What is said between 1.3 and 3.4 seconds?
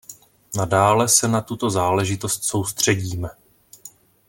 tuto záležitost soustředíme.